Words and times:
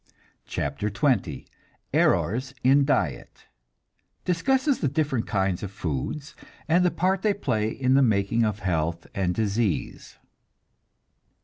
CHAPTER 0.47 0.89
XX 0.89 1.45
ERRORS 1.93 2.55
IN 2.63 2.85
DIET 2.85 3.45
(Discusses 4.25 4.79
the 4.79 4.87
different 4.87 5.27
kinds 5.27 5.61
of 5.61 5.69
foods, 5.69 6.35
and 6.67 6.83
the 6.83 6.89
part 6.89 7.21
they 7.21 7.35
play 7.35 7.69
in 7.69 7.93
the 7.93 8.01
making 8.01 8.43
of 8.43 8.61
health 8.65 9.05
and 9.13 9.35
disease.) 9.35 10.17